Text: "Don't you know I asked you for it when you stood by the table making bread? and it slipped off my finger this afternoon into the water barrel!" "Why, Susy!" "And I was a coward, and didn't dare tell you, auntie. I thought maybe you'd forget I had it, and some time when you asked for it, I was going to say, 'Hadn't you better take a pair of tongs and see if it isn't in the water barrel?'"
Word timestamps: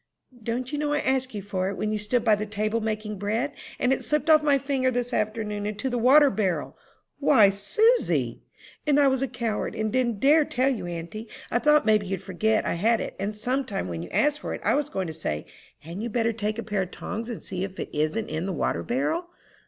"Don't 0.41 0.71
you 0.71 0.79
know 0.79 0.93
I 0.93 0.97
asked 0.99 1.35
you 1.35 1.43
for 1.43 1.69
it 1.69 1.75
when 1.77 1.91
you 1.91 1.99
stood 1.99 2.25
by 2.25 2.33
the 2.33 2.47
table 2.47 2.81
making 2.81 3.19
bread? 3.19 3.53
and 3.77 3.93
it 3.93 4.03
slipped 4.03 4.31
off 4.31 4.41
my 4.41 4.57
finger 4.57 4.89
this 4.89 5.13
afternoon 5.13 5.67
into 5.67 5.91
the 5.91 5.97
water 5.99 6.31
barrel!" 6.31 6.75
"Why, 7.19 7.51
Susy!" 7.51 8.41
"And 8.87 8.99
I 8.99 9.07
was 9.07 9.21
a 9.21 9.27
coward, 9.27 9.75
and 9.75 9.93
didn't 9.93 10.19
dare 10.19 10.43
tell 10.43 10.69
you, 10.69 10.87
auntie. 10.87 11.27
I 11.51 11.59
thought 11.59 11.85
maybe 11.85 12.07
you'd 12.07 12.23
forget 12.23 12.65
I 12.65 12.73
had 12.73 12.99
it, 12.99 13.15
and 13.19 13.35
some 13.35 13.63
time 13.63 13.87
when 13.87 14.01
you 14.01 14.09
asked 14.09 14.39
for 14.39 14.55
it, 14.55 14.61
I 14.63 14.73
was 14.73 14.89
going 14.89 15.05
to 15.05 15.13
say, 15.13 15.45
'Hadn't 15.81 16.01
you 16.01 16.09
better 16.09 16.33
take 16.33 16.57
a 16.57 16.63
pair 16.63 16.81
of 16.81 16.89
tongs 16.89 17.29
and 17.29 17.43
see 17.43 17.63
if 17.63 17.79
it 17.79 17.91
isn't 17.95 18.27
in 18.27 18.47
the 18.47 18.53
water 18.53 18.81
barrel?'" 18.81 19.27